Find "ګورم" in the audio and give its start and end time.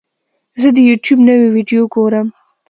1.93-2.27